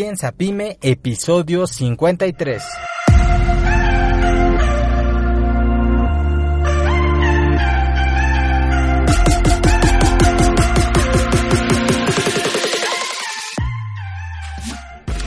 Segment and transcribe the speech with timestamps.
[0.00, 2.62] Piensa Pyme, episodio 53.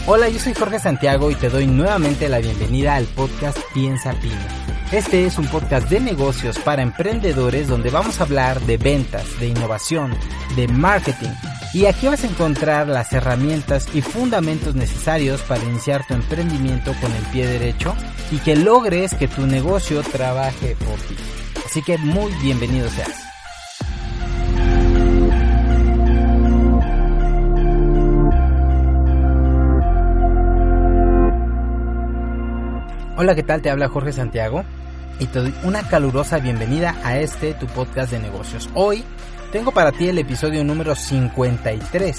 [0.08, 4.36] Hola, yo soy Jorge Santiago y te doy nuevamente la bienvenida al podcast Piensa Pyme.
[4.94, 9.48] Este es un podcast de negocios para emprendedores donde vamos a hablar de ventas, de
[9.48, 10.14] innovación,
[10.56, 11.32] de marketing
[11.74, 17.12] y aquí vas a encontrar las herramientas y fundamentos necesarios para iniciar tu emprendimiento con
[17.12, 17.96] el pie derecho
[18.30, 21.16] y que logres que tu negocio trabaje por ti.
[21.66, 23.28] Así que muy bienvenido seas.
[33.16, 33.62] Hola, ¿qué tal?
[33.62, 34.66] Te habla Jorge Santiago
[35.20, 38.70] y te doy una calurosa bienvenida a este tu podcast de negocios.
[38.74, 39.04] Hoy
[39.52, 42.18] tengo para ti el episodio número 53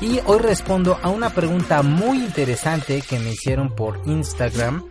[0.00, 4.84] y hoy respondo a una pregunta muy interesante que me hicieron por Instagram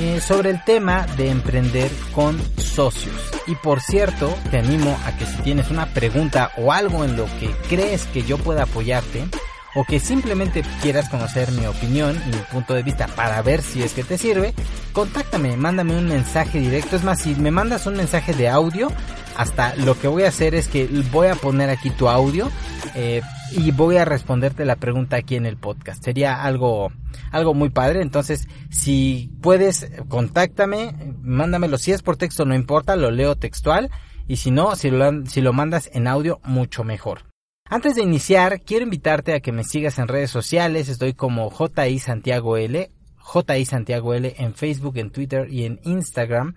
[0.00, 3.14] eh, sobre el tema de emprender con socios.
[3.46, 7.26] Y por cierto, te animo a que si tienes una pregunta o algo en lo
[7.38, 9.26] que crees que yo pueda apoyarte,
[9.74, 13.82] o que simplemente quieras conocer mi opinión y mi punto de vista para ver si
[13.82, 14.54] es que te sirve,
[14.92, 16.96] contáctame, mándame un mensaje directo.
[16.96, 18.90] Es más, si me mandas un mensaje de audio,
[19.36, 22.50] hasta lo que voy a hacer es que voy a poner aquí tu audio
[22.94, 26.02] eh, y voy a responderte la pregunta aquí en el podcast.
[26.02, 26.90] Sería algo,
[27.30, 28.02] algo muy padre.
[28.02, 31.78] Entonces, si puedes, contáctame, mándamelo.
[31.78, 33.90] Si es por texto, no importa, lo leo textual.
[34.26, 37.27] Y si no, si lo, si lo mandas en audio, mucho mejor.
[37.70, 40.88] Antes de iniciar, quiero invitarte a que me sigas en redes sociales.
[40.88, 46.54] Estoy como JI Santiago L, JI Santiago L en Facebook, en Twitter y en Instagram.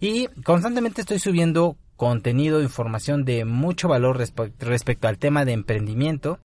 [0.00, 6.40] Y constantemente estoy subiendo contenido, información de mucho valor respecto al tema de emprendimiento.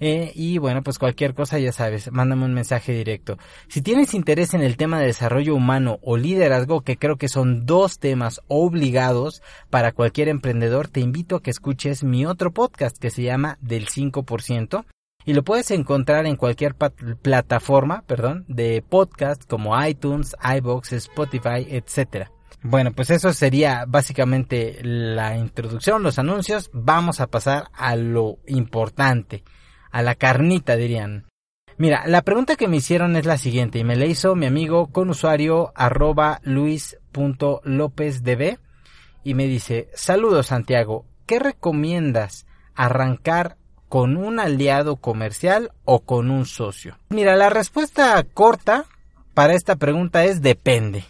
[0.00, 3.36] Eh, y bueno, pues cualquier cosa ya sabes, mándame un mensaje directo.
[3.68, 7.66] Si tienes interés en el tema de desarrollo humano o liderazgo, que creo que son
[7.66, 13.10] dos temas obligados para cualquier emprendedor, te invito a que escuches mi otro podcast que
[13.10, 14.86] se llama Del 5%
[15.26, 22.32] y lo puedes encontrar en cualquier plataforma, perdón, de podcast como iTunes, iBox, Spotify, etcétera.
[22.62, 26.70] Bueno, pues eso sería básicamente la introducción, los anuncios.
[26.72, 29.44] Vamos a pasar a lo importante
[29.90, 31.26] a la carnita, dirían.
[31.80, 34.88] Mira, la pregunta que me hicieron es la siguiente y me la hizo mi amigo
[34.88, 36.98] con usuario arroba luis.lopezdb
[39.24, 43.56] y me dice, saludos Santiago, ¿qué recomiendas arrancar
[43.88, 46.98] con un aliado comercial o con un socio?
[47.08, 48.84] Mira, la respuesta corta
[49.32, 51.04] para esta pregunta es depende.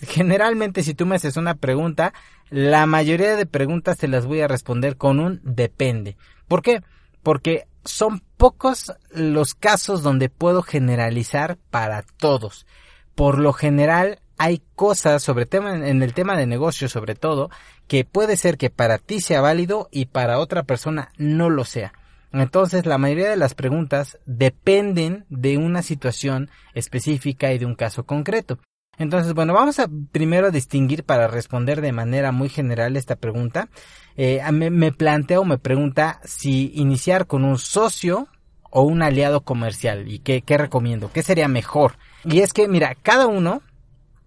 [0.00, 2.12] Generalmente si tú me haces una pregunta,
[2.48, 6.16] la mayoría de preguntas te las voy a responder con un depende.
[6.48, 6.82] ¿Por qué?
[7.22, 12.66] Porque son pocos los casos donde puedo generalizar para todos.
[13.14, 17.50] Por lo general hay cosas sobre tema en el tema de negocio sobre todo
[17.86, 21.92] que puede ser que para ti sea válido y para otra persona no lo sea.
[22.32, 28.04] Entonces la mayoría de las preguntas dependen de una situación específica y de un caso
[28.04, 28.58] concreto.
[29.00, 33.70] Entonces, bueno, vamos a primero distinguir para responder de manera muy general esta pregunta.
[34.14, 38.28] Eh, me, me plantea o me pregunta si iniciar con un socio
[38.68, 41.94] o un aliado comercial y qué recomiendo, qué sería mejor.
[42.26, 43.62] Y es que, mira, cada uno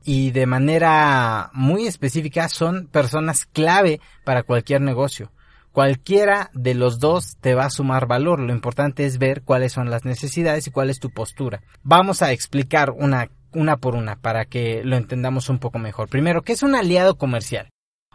[0.04, 5.32] y de manera muy específica son personas clave para cualquier negocio.
[5.72, 8.40] Cualquiera de los dos te va a sumar valor.
[8.40, 11.62] Lo importante es ver cuáles son las necesidades y cuál es tu postura.
[11.84, 16.10] Vamos a explicar una una por una para que lo entendamos un poco mejor.
[16.10, 17.70] Primero, ¿qué es un aliado comercial?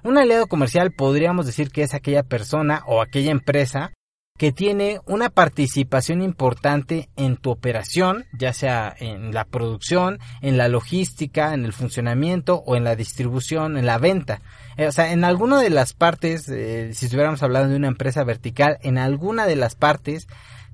[0.04, 3.92] Un aliado comercial podríamos decir que es aquella persona o aquella empresa
[4.38, 10.68] que tiene una participación importante en tu operación, ya sea en la producción, en la
[10.68, 14.40] logística, en el funcionamiento o en la distribución, en la venta.
[14.76, 18.22] Eh, o sea, en alguna de las partes, eh, si estuviéramos hablando de una empresa
[18.22, 20.28] vertical, en alguna de las partes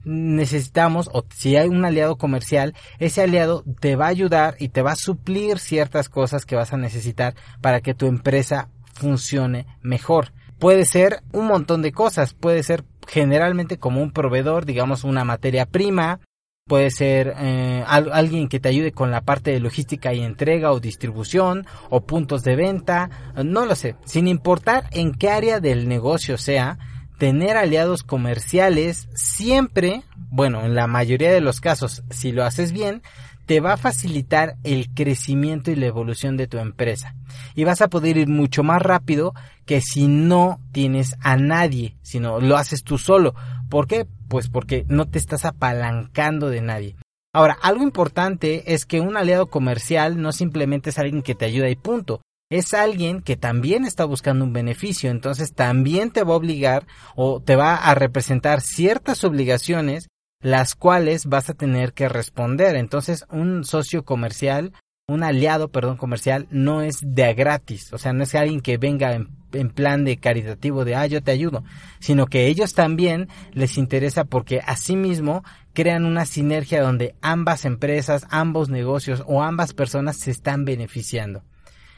[0.05, 4.83] necesitamos, o si hay un aliado comercial, ese aliado te va a ayudar y te
[4.83, 10.33] va a suplir ciertas cosas que vas a necesitar para que tu empresa funcione mejor.
[10.59, 15.67] Puede ser un montón de cosas, puede ser generalmente como un proveedor, digamos una materia
[15.67, 16.21] prima,
[16.67, 20.81] puede ser eh, alguien que te ayude con la parte de logística y entrega o
[20.81, 23.11] distribución o puntos de venta,
[23.45, 26.79] no lo sé, sin importar en qué área del negocio sea,
[27.19, 33.03] tener aliados comerciales siempre, bueno, en la mayoría de los casos, si lo haces bien,
[33.47, 37.15] te va a facilitar el crecimiento y la evolución de tu empresa.
[37.55, 39.35] Y vas a poder ir mucho más rápido
[39.67, 43.35] que si no tienes a nadie, sino lo haces tú solo.
[43.69, 44.07] ¿Por qué?
[44.29, 46.97] Pues porque no te estás apalancando de nadie.
[47.33, 51.69] Ahora, algo importante es que un aliado comercial no simplemente es alguien que te ayuda
[51.69, 52.21] y punto.
[52.55, 56.87] Es alguien que también está buscando un beneficio, entonces también te va a obligar
[57.17, 60.07] o te va a representar ciertas obligaciones
[60.41, 62.77] las cuales vas a tener que responder.
[62.77, 64.73] Entonces, un socio comercial,
[65.09, 67.93] un aliado, perdón, comercial, no es de a gratis.
[67.93, 71.33] O sea, no es alguien que venga en, plan de caritativo de, ah, yo te
[71.33, 71.65] ayudo,
[71.99, 75.43] sino que ellos también les interesa porque asimismo
[75.73, 81.43] crean una sinergia donde ambas empresas, ambos negocios o ambas personas se están beneficiando.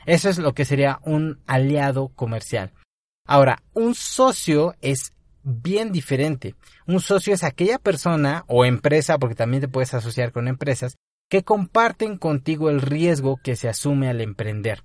[0.07, 2.73] Eso es lo que sería un aliado comercial.
[3.27, 5.13] Ahora, un socio es
[5.43, 6.55] bien diferente.
[6.87, 10.97] Un socio es aquella persona o empresa, porque también te puedes asociar con empresas,
[11.29, 14.85] que comparten contigo el riesgo que se asume al emprender.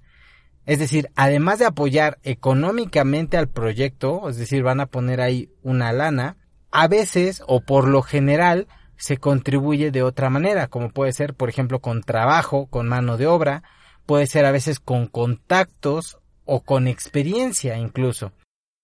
[0.65, 5.91] Es decir, además de apoyar económicamente al proyecto, es decir, van a poner ahí una
[5.91, 6.37] lana,
[6.71, 11.49] a veces o por lo general se contribuye de otra manera, como puede ser, por
[11.49, 13.63] ejemplo, con trabajo, con mano de obra,
[14.11, 18.33] puede ser a veces con contactos o con experiencia incluso.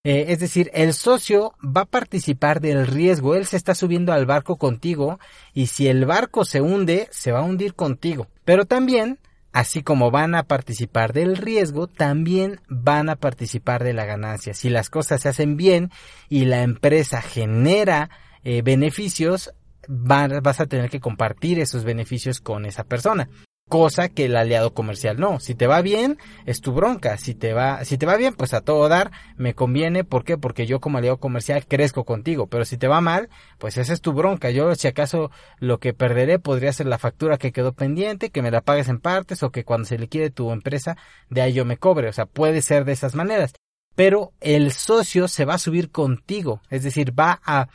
[0.05, 4.25] Eh, es decir, el socio va a participar del riesgo, él se está subiendo al
[4.25, 5.19] barco contigo
[5.53, 8.27] y si el barco se hunde, se va a hundir contigo.
[8.45, 9.19] Pero también,
[9.51, 14.53] así como van a participar del riesgo, también van a participar de la ganancia.
[14.53, 15.91] Si las cosas se hacen bien
[16.29, 18.09] y la empresa genera
[18.45, 19.53] eh, beneficios,
[19.89, 23.27] vas a tener que compartir esos beneficios con esa persona
[23.67, 25.39] cosa que el aliado comercial no.
[25.39, 27.17] Si te va bien, es tu bronca.
[27.17, 30.03] Si te va, si te va bien, pues a todo dar, me conviene.
[30.03, 30.37] ¿Por qué?
[30.37, 32.47] Porque yo como aliado comercial crezco contigo.
[32.47, 34.49] Pero si te va mal, pues esa es tu bronca.
[34.49, 38.51] Yo, si acaso lo que perderé podría ser la factura que quedó pendiente, que me
[38.51, 40.97] la pagues en partes o que cuando se liquide tu empresa,
[41.29, 42.09] de ahí yo me cobre.
[42.09, 43.53] O sea, puede ser de esas maneras.
[43.95, 46.61] Pero el socio se va a subir contigo.
[46.69, 47.67] Es decir, va a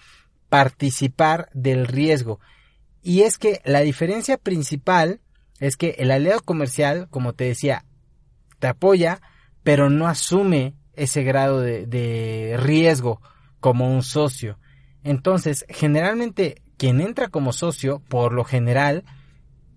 [0.49, 2.39] participar del riesgo.
[3.03, 5.21] Y es que la diferencia principal
[5.63, 7.85] es que el aliado comercial, como te decía,
[8.59, 9.21] te apoya,
[9.63, 13.23] pero no asume ese grado de, riesgo
[13.61, 14.59] como un socio.
[15.05, 19.05] Entonces, generalmente, quien entra como socio, por lo general,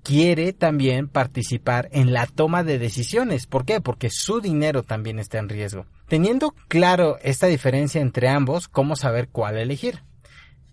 [0.01, 3.45] quiere también participar en la toma de decisiones.
[3.45, 3.79] ¿Por qué?
[3.79, 5.85] Porque su dinero también está en riesgo.
[6.07, 10.01] Teniendo claro esta diferencia entre ambos, ¿cómo saber cuál elegir?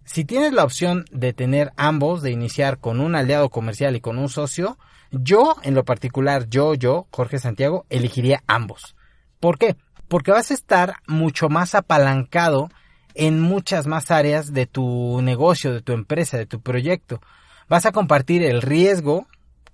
[0.05, 4.17] Si tienes la opción de tener ambos, de iniciar con un aliado comercial y con
[4.17, 4.79] un socio,
[5.12, 8.97] yo, en lo particular, yo, yo, Jorge Santiago, elegiría ambos.
[9.41, 9.76] ¿Por qué?
[10.09, 12.70] Porque vas a estar mucho más apalancado
[13.14, 17.20] en muchas más áreas de tu negocio, de tu empresa, de tu proyecto.
[17.69, 19.26] Vas a compartir el riesgo,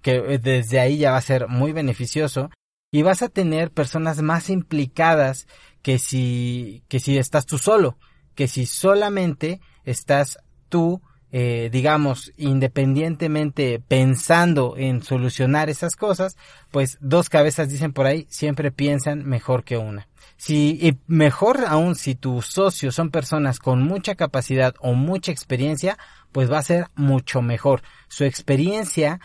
[0.02, 2.50] que eh, desde ahí ya va a ser muy beneficioso,
[2.90, 5.46] y vas a tener personas más implicadas
[5.82, 7.96] que si, que si estás tú solo,
[8.34, 10.38] que si solamente estás
[10.68, 16.36] tú eh, digamos, independientemente pensando en solucionar esas cosas,
[16.70, 20.08] pues dos cabezas dicen por ahí, siempre piensan mejor que una.
[20.36, 25.98] Si, y mejor aún si tus socios son personas con mucha capacidad o mucha experiencia,
[26.32, 27.82] pues va a ser mucho mejor.
[28.08, 29.20] Su experiencia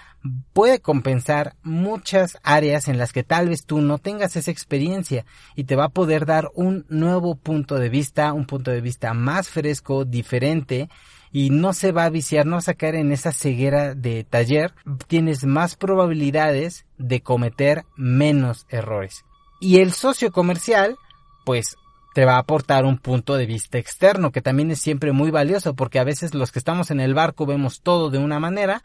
[0.54, 5.66] puede compensar muchas áreas en las que tal vez tú no tengas esa experiencia y
[5.66, 9.50] te va a poder dar un nuevo punto de vista, un punto de vista más
[9.50, 10.90] fresco, diferente
[11.34, 14.74] y no se va a viciar, no vas a caer en esa ceguera de taller,
[15.08, 19.26] tienes más probabilidades de cometer menos errores.
[19.60, 20.96] Y el socio comercial,
[21.44, 21.76] pues
[22.14, 25.74] te va a aportar un punto de vista externo, que también es siempre muy valioso,
[25.74, 28.84] porque a veces los que estamos en el barco vemos todo de una manera,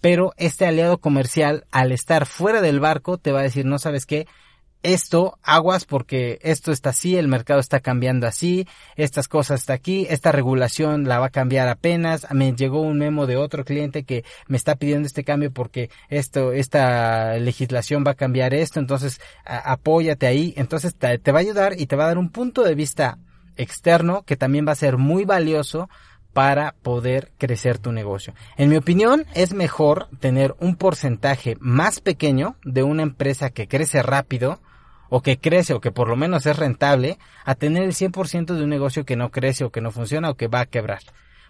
[0.00, 4.06] pero este aliado comercial, al estar fuera del barco, te va a decir, no sabes
[4.06, 4.26] qué,
[4.82, 10.06] esto, aguas porque esto está así, el mercado está cambiando así, estas cosas está aquí,
[10.08, 14.24] esta regulación la va a cambiar apenas, me llegó un memo de otro cliente que
[14.48, 20.26] me está pidiendo este cambio porque esto, esta legislación va a cambiar esto, entonces apóyate
[20.26, 22.74] ahí, entonces te, te va a ayudar y te va a dar un punto de
[22.74, 23.18] vista
[23.56, 25.88] externo que también va a ser muy valioso
[26.32, 28.34] para poder crecer tu negocio.
[28.56, 34.02] En mi opinión, es mejor tener un porcentaje más pequeño de una empresa que crece
[34.02, 34.60] rápido
[35.10, 38.64] o que crece o que por lo menos es rentable a tener el 100% de
[38.64, 41.02] un negocio que no crece o que no funciona o que va a quebrar.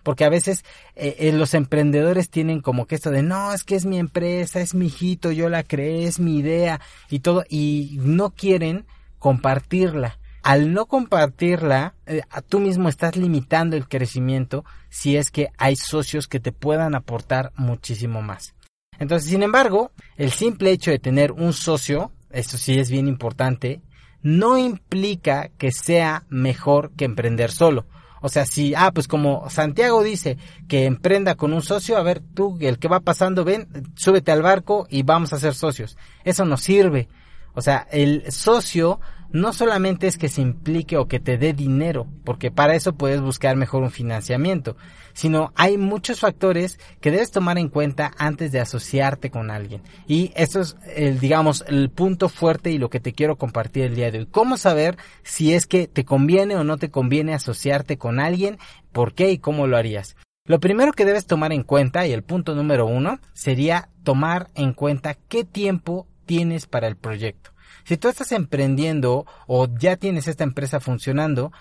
[0.02, 0.64] Porque a veces
[0.96, 4.60] eh, eh, los emprendedores tienen como que esto de no, es que es mi empresa,
[4.60, 8.86] es mi hijito, yo la creé, es mi idea y todo, y no quieren
[9.18, 10.18] compartirla.
[10.42, 16.28] Al no compartirla, eh, tú mismo estás limitando el crecimiento si es que hay socios
[16.28, 18.54] que te puedan aportar muchísimo más.
[18.98, 23.82] Entonces, sin embargo, el simple hecho de tener un socio esto sí es bien importante,
[24.22, 27.86] no implica que sea mejor que emprender solo
[28.20, 30.36] O sea, si, ah, pues como Santiago dice
[30.68, 34.42] que emprenda con un socio, a ver, tú, el que va pasando, ven, súbete al
[34.42, 35.96] barco y vamos a ser socios.
[36.24, 37.08] Eso no sirve.
[37.54, 39.00] O sea, el socio
[39.32, 43.20] no solamente es que se implique o que te dé dinero, porque para eso puedes
[43.20, 44.76] buscar mejor un financiamiento,
[45.12, 49.82] sino hay muchos factores que debes tomar en cuenta antes de asociarte con alguien.
[50.06, 53.94] Y esto es, el, digamos, el punto fuerte y lo que te quiero compartir el
[53.94, 54.26] día de hoy.
[54.26, 58.58] ¿Cómo saber si es que te conviene o no te conviene asociarte con alguien?
[58.92, 60.16] ¿Por qué y cómo lo harías?
[60.44, 64.72] Lo primero que debes tomar en cuenta, y el punto número uno, sería tomar en
[64.72, 67.52] cuenta qué tiempo tienes para el proyecto.
[67.84, 71.52] Si tú estás emprendiendo o ya tienes esta empresa funcionando,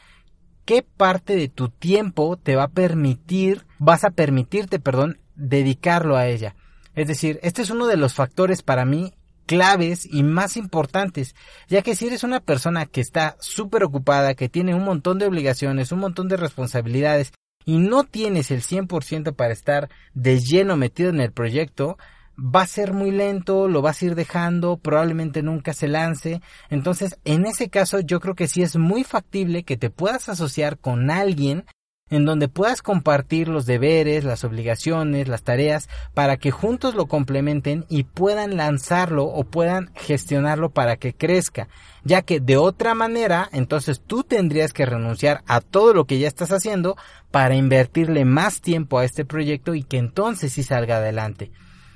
[0.66, 6.28] ¿qué parte de tu tiempo te va a permitir, vas a permitirte, perdón, dedicarlo a
[6.28, 6.56] ella?
[6.96, 9.14] Es decir, este es uno de los factores para mí
[9.50, 11.34] claves y más importantes,
[11.68, 15.26] ya que si eres una persona que está súper ocupada, que tiene un montón de
[15.26, 17.32] obligaciones, un montón de responsabilidades
[17.66, 21.98] y no tienes el 100% para estar de lleno metido en el proyecto,
[22.40, 26.42] va a ser muy lento, lo vas a ir dejando, probablemente nunca se lance.
[26.70, 30.78] Entonces, en ese caso, yo creo que sí es muy factible que te puedas asociar
[30.78, 31.66] con alguien
[32.10, 37.86] en donde puedas compartir los deberes, las obligaciones, las tareas, para que juntos lo complementen
[37.88, 41.68] y puedan lanzarlo o puedan gestionarlo para que crezca,
[42.04, 46.28] ya que de otra manera, entonces tú tendrías que renunciar a todo lo que ya
[46.28, 46.98] estás haciendo
[47.30, 51.52] para invertirle más tiempo a este proyecto y que entonces sí salga adelante.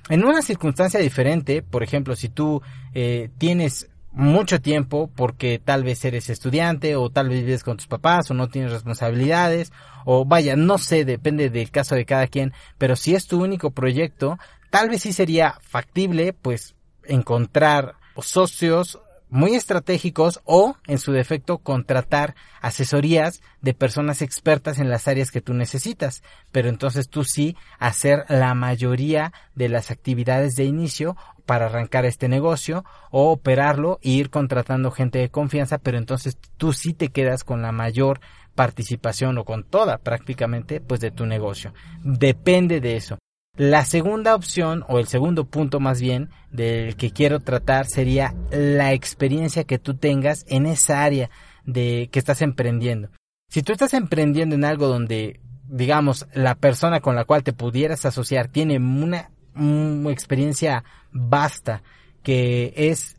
[0.09, 2.61] En una circunstancia diferente, por ejemplo, si tú
[2.93, 7.87] eh, tienes mucho tiempo porque tal vez eres estudiante o tal vez vives con tus
[7.87, 9.71] papás o no tienes responsabilidades
[10.05, 13.71] o vaya, no sé, depende del caso de cada quien, pero si es tu único
[13.71, 14.37] proyecto,
[14.69, 18.99] tal vez sí sería factible pues encontrar socios
[19.33, 25.41] muy estratégicos o, en su defecto, contratar asesorías de personas expertas en las áreas que
[25.41, 26.21] tú necesitas.
[26.51, 32.29] Pero entonces tú sí hacer la mayoría de las actividades de inicio para arrancar este
[32.29, 37.43] negocio o operarlo e ir contratando gente de confianza, pero entonces tú sí te quedas
[37.43, 38.21] con la mayor
[38.53, 41.73] participación o con toda prácticamente pues de tu negocio.
[42.03, 43.17] Depende de eso.
[43.55, 48.93] La segunda opción, o el segundo punto más bien, del que quiero tratar sería la
[48.93, 51.29] experiencia que tú tengas en esa área
[51.63, 53.09] de que estás emprendiendo.
[53.49, 58.05] Si tú estás emprendiendo en algo donde, digamos, la persona con la cual te pudieras
[58.05, 61.83] asociar tiene una, una experiencia vasta,
[62.23, 63.17] que es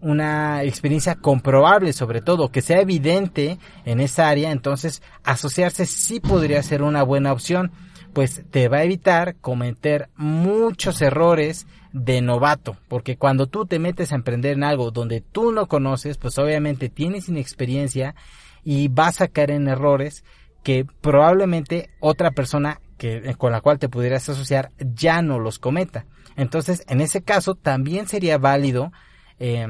[0.00, 6.62] una experiencia comprobable sobre todo, que sea evidente en esa área, entonces asociarse sí podría
[6.62, 7.72] ser una buena opción
[8.12, 14.12] pues te va a evitar cometer muchos errores de novato, porque cuando tú te metes
[14.12, 18.14] a emprender en algo donde tú no conoces, pues obviamente tienes inexperiencia
[18.64, 20.24] y vas a caer en errores
[20.62, 26.06] que probablemente otra persona que, con la cual te pudieras asociar ya no los cometa.
[26.36, 28.92] Entonces, en ese caso, también sería válido
[29.38, 29.66] eh,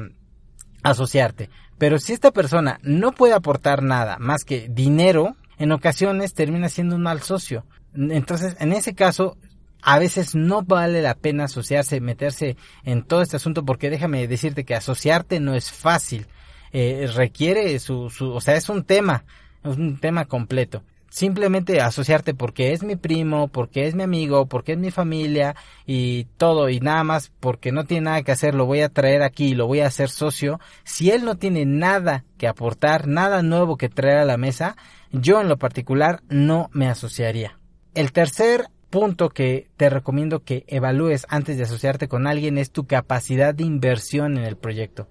[0.83, 1.49] asociarte.
[1.77, 6.95] Pero si esta persona no puede aportar nada más que dinero, en ocasiones termina siendo
[6.95, 7.65] un mal socio.
[7.95, 9.37] Entonces, en ese caso,
[9.81, 14.63] a veces no vale la pena asociarse, meterse en todo este asunto, porque déjame decirte
[14.63, 16.27] que asociarte no es fácil.
[16.71, 19.25] Eh, requiere su, su, o sea, es un tema,
[19.63, 20.83] es un tema completo.
[21.11, 26.23] Simplemente asociarte porque es mi primo, porque es mi amigo, porque es mi familia y
[26.37, 29.53] todo y nada más porque no tiene nada que hacer, lo voy a traer aquí,
[29.53, 30.61] lo voy a hacer socio.
[30.85, 34.77] Si él no tiene nada que aportar, nada nuevo que traer a la mesa,
[35.11, 37.59] yo en lo particular no me asociaría.
[37.93, 42.87] El tercer punto que te recomiendo que evalúes antes de asociarte con alguien es tu
[42.87, 45.09] capacidad de inversión en el proyecto.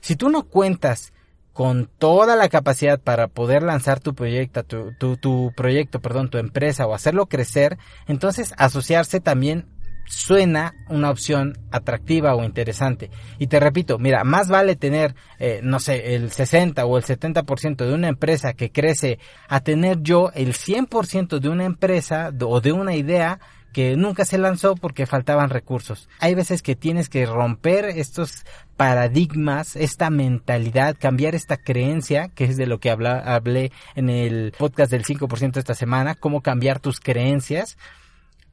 [0.00, 1.12] Si tú no cuentas
[1.52, 6.86] con toda la capacidad para poder lanzar tu proyecto, tu, tu, proyecto, perdón, tu empresa
[6.86, 9.66] o hacerlo crecer, entonces asociarse también
[10.06, 13.10] suena una opción atractiva o interesante.
[13.38, 17.86] Y te repito, mira, más vale tener, eh, no sé, el 60 o el 70%
[17.86, 22.72] de una empresa que crece a tener yo el 100% de una empresa o de
[22.72, 23.38] una idea
[23.72, 26.08] que nunca se lanzó porque faltaban recursos.
[26.18, 28.44] Hay veces que tienes que romper estos
[28.76, 34.90] paradigmas, esta mentalidad, cambiar esta creencia, que es de lo que hablé en el podcast
[34.90, 37.76] del 5% esta semana, cómo cambiar tus creencias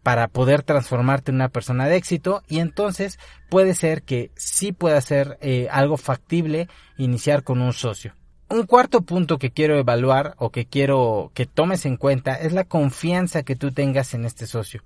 [0.04, 3.20] para poder transformarte en una persona de éxito y entonces
[3.50, 8.14] puede ser que sí pueda ser eh, algo factible iniciar con un socio.
[8.50, 12.64] Un cuarto punto que quiero evaluar o que quiero que tomes en cuenta es la
[12.64, 14.82] confianza que tú tengas en este socio.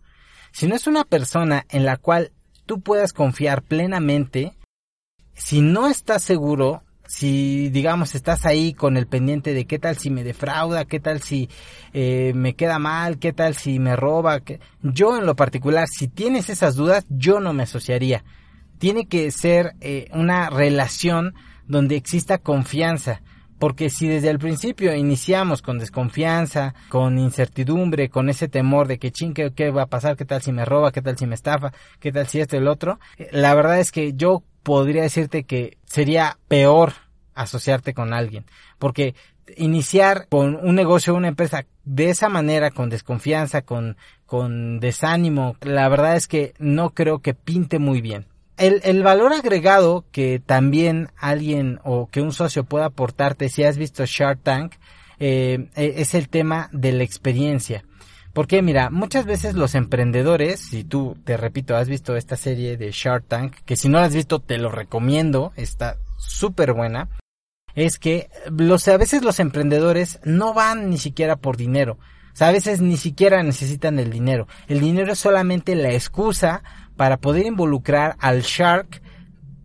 [0.52, 2.32] Si no es una persona en la cual
[2.66, 4.54] tú puedas confiar plenamente,
[5.34, 10.10] si no estás seguro si digamos estás ahí con el pendiente de qué tal si
[10.10, 11.50] me defrauda, qué tal si
[11.92, 14.40] eh, me queda mal, qué tal si me roba,
[14.82, 18.24] yo en lo particular, si tienes esas dudas, yo no me asociaría.
[18.78, 21.36] Tiene que ser eh, una relación
[21.68, 23.22] donde exista confianza.
[23.62, 29.12] Porque si desde el principio iniciamos con desconfianza, con incertidumbre, con ese temor de que
[29.12, 30.18] ching, ¿qué, va a pasar?
[30.18, 30.92] ¿Qué tal si me roba?
[30.92, 31.72] ¿Qué tal si me estafa?
[32.00, 33.00] ¿Qué tal si esto y el otro?
[33.20, 36.94] Eh, la verdad es que yo podría decirte que sería peor
[37.36, 38.46] asociarte con alguien.
[38.80, 39.14] Porque
[39.56, 45.88] iniciar con un negocio, una empresa de esa manera, con desconfianza, con, con desánimo, la
[45.88, 48.26] verdad es que no creo que pinte muy bien
[48.62, 54.04] el, valor agregado que también alguien o que un socio pueda aportarte si has visto
[54.06, 54.74] Shark Tank
[55.20, 57.84] eh, e, es el tema de la experiencia.
[58.34, 62.92] Porque mira, muchas veces los emprendedores, si tú, te repito, has visto esta serie de
[62.92, 67.10] Shark Tank, que si no la has visto te lo recomiendo, está súper buena,
[67.76, 71.98] es que los, a veces los emprendedores no van ni siquiera por dinero.
[72.34, 74.48] O sea, a veces ni siquiera necesitan el dinero.
[74.68, 76.64] El dinero es solamente la excusa
[76.96, 79.02] para poder involucrar al Shark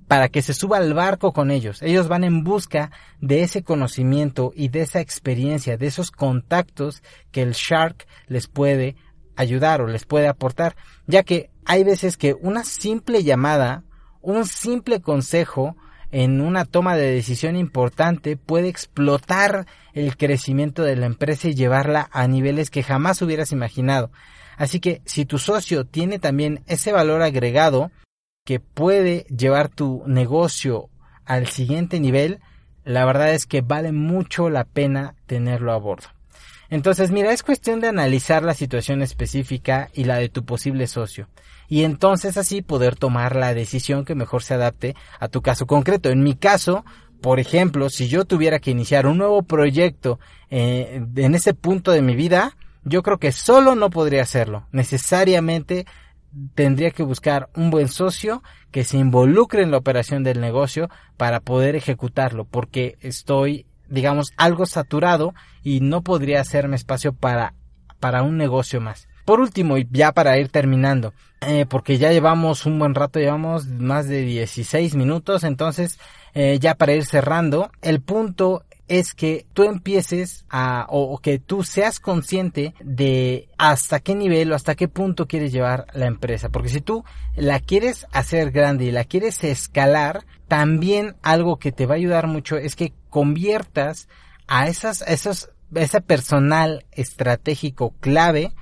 [0.08, 1.82] para que se suba al barco con ellos.
[1.82, 7.42] Ellos van en busca de ese conocimiento y de esa experiencia, de esos contactos que
[7.42, 8.96] el Shark les puede
[9.36, 13.84] ayudar o les puede aportar, ya que hay veces que una simple llamada,
[14.22, 15.76] un simple consejo
[16.12, 22.08] en una toma de decisión importante puede explotar el crecimiento de la empresa y llevarla
[22.12, 24.10] a niveles que jamás hubieras imaginado.
[24.56, 27.90] Así que si tu socio tiene también ese valor agregado
[28.44, 30.88] que puede llevar tu negocio
[31.24, 32.40] al siguiente nivel,
[32.84, 36.15] la verdad es que vale mucho la pena tenerlo a bordo.
[36.70, 41.28] Entonces, mira, es cuestión de analizar la situación específica y la de tu posible socio.
[41.68, 46.10] Y entonces así poder tomar la decisión que mejor se adapte a tu caso concreto.
[46.10, 46.84] En mi caso,
[47.20, 50.18] por ejemplo, si yo tuviera que iniciar un nuevo proyecto
[50.50, 54.66] eh, en ese punto de mi vida, yo creo que solo no podría hacerlo.
[54.70, 55.86] Necesariamente
[56.54, 61.40] tendría que buscar un buen socio que se involucre en la operación del negocio para
[61.40, 67.54] poder ejecutarlo, porque estoy, digamos, algo saturado y no podría hacerme espacio para,
[68.00, 69.08] para un negocio más.
[69.24, 73.66] Por último, y ya para ir terminando, eh, porque ya llevamos un buen rato, llevamos
[73.66, 75.98] más de 16 minutos, entonces
[76.32, 81.64] eh, ya para ir cerrando, el punto es que tú empieces a, o, que tú
[81.64, 86.48] seas consciente de hasta qué nivel o hasta qué punto quieres llevar la empresa.
[86.50, 91.86] Porque si tú la quieres hacer grande y la quieres escalar, también algo que te
[91.86, 94.08] va a ayudar mucho es que conviertas
[94.46, 98.52] a esas, esos, ese personal estratégico clave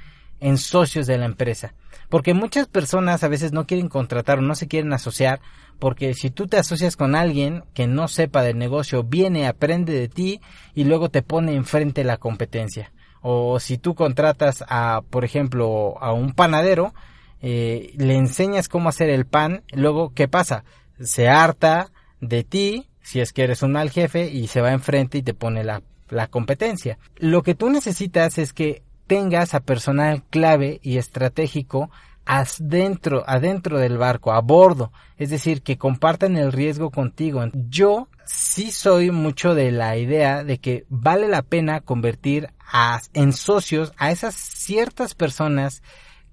[0.40, 1.74] en socios de la empresa.
[2.14, 5.40] Porque muchas personas a veces no quieren contratar o no se quieren asociar
[5.81, 10.09] porque si tú te asocias con alguien que no sepa del negocio, viene, aprende de
[10.09, 10.40] ti
[10.77, 12.92] y luego te pone enfrente la competencia.
[13.20, 16.94] O si tú contratas a, por ejemplo, a un panadero,
[17.42, 20.62] eh, le enseñas cómo hacer el pan, luego, ¿qué pasa?
[21.00, 25.18] Se harta de ti, si es que eres un mal jefe, y se va enfrente
[25.18, 26.96] y te pone la, la competencia.
[27.16, 31.90] Lo que tú necesitas es que tengas a personal clave y estratégico
[32.26, 37.44] adentro, adentro del barco, a bordo, es decir, que compartan el riesgo contigo.
[37.52, 43.32] Yo sí soy mucho de la idea de que vale la pena convertir a, en
[43.32, 45.82] socios a esas ciertas personas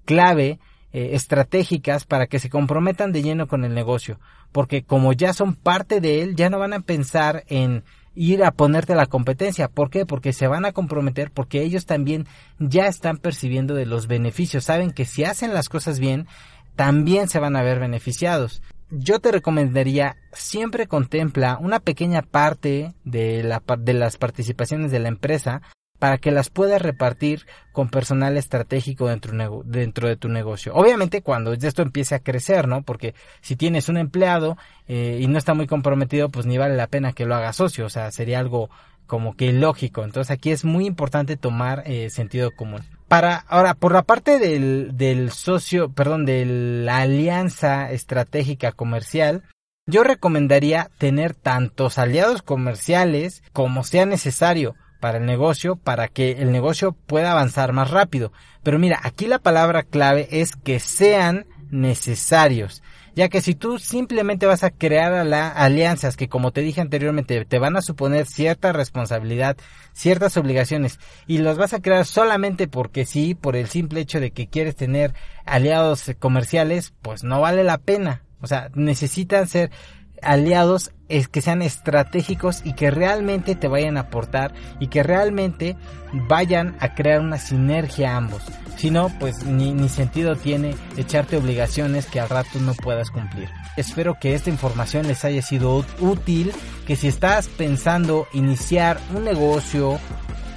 [0.04, 0.58] clave
[0.92, 4.18] eh, estratégicas para que se comprometan de lleno con el negocio,
[4.50, 8.50] porque como ya son parte de él, ya no van a pensar en ir a
[8.50, 9.68] ponerte la competencia.
[9.68, 10.06] ¿Por qué?
[10.06, 12.26] Porque se van a comprometer, porque ellos también
[12.58, 14.64] ya están percibiendo de los beneficios.
[14.64, 16.26] Saben que si hacen las cosas bien,
[16.76, 18.62] también se van a ver beneficiados.
[18.90, 25.08] Yo te recomendaría siempre contempla una pequeña parte de, la, de las participaciones de la
[25.08, 25.62] empresa
[26.02, 30.74] para que las puedas repartir con personal estratégico dentro, de tu negocio.
[30.74, 32.82] Obviamente cuando esto empiece a crecer, ¿no?
[32.82, 36.88] Porque si tienes un empleado eh, y no está muy comprometido, pues ni vale la
[36.88, 38.68] pena que lo haga socio, o sea, sería algo
[39.06, 40.02] como que lógico.
[40.02, 42.80] Entonces aquí es muy importante tomar eh, sentido común.
[43.06, 46.44] Para, ahora, por la parte del, del socio, perdón, de
[46.84, 49.44] la alianza estratégica comercial,
[49.86, 56.52] yo recomendaría tener tantos aliados comerciales como sea necesario para el negocio para que el
[56.52, 58.32] negocio pueda avanzar más rápido.
[58.62, 62.84] Pero mira, aquí la palabra clave es que sean necesarios.
[63.16, 67.58] Ya que si tú simplemente vas a crear alianzas que como te dije anteriormente te
[67.58, 69.56] van a suponer cierta responsabilidad,
[69.92, 74.30] ciertas obligaciones y los vas a crear solamente porque sí, por el simple hecho de
[74.30, 78.22] que quieres tener aliados comerciales, pues no vale la pena.
[78.40, 79.72] O sea, necesitan ser
[80.22, 85.76] aliados es que sean estratégicos y que realmente te vayan a aportar y que realmente
[86.28, 88.42] vayan a crear una sinergia ambos.
[88.76, 93.50] Si no, pues ni, ni sentido tiene echarte obligaciones que al rato no puedas cumplir.
[93.76, 96.52] Espero que esta información les haya sido útil,
[96.86, 99.98] que si estás pensando iniciar un negocio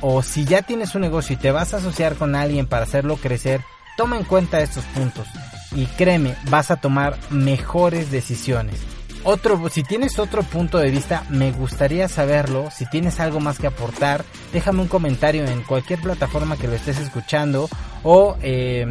[0.01, 3.17] o si ya tienes un negocio y te vas a asociar con alguien para hacerlo
[3.17, 3.61] crecer,
[3.97, 5.27] toma en cuenta estos puntos
[5.75, 8.79] y créeme, vas a tomar mejores decisiones.
[9.27, 12.69] Otro, si tienes otro punto de vista, me gustaría saberlo.
[12.69, 16.99] Si tienes algo más que aportar, déjame un comentario en cualquier plataforma que lo estés
[16.99, 17.67] escuchando
[18.07, 18.85] o eh,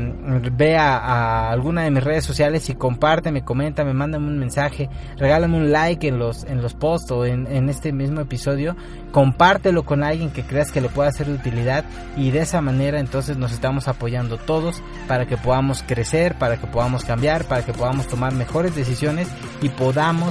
[0.53, 5.71] ve a, alguna de mis redes sociales y compárteme, coméntame, mándame un mensaje, regálame un
[5.71, 8.75] like en los, en los posts o en, en este mismo episodio,
[9.13, 11.85] compártelo con alguien que creas que le pueda ser de utilidad
[12.17, 16.67] y de esa manera entonces nos estamos apoyando todos para que podamos crecer, para que
[16.67, 19.29] podamos cambiar, para que podamos tomar mejores decisiones
[19.63, 19.69] y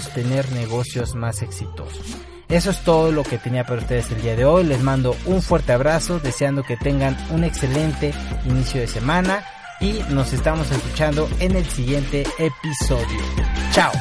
[0.01, 2.17] tener negocios más exitosos.
[2.49, 4.63] Eso es todo lo que tenía para ustedes el día de hoy.
[4.63, 8.13] Les mando un fuerte abrazo, deseando que tengan un excelente
[8.45, 9.43] inicio de semana
[9.79, 13.19] y nos estamos escuchando en el siguiente episodio.
[13.71, 13.91] Chao.